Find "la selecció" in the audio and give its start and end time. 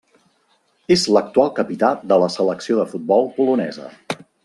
2.25-2.79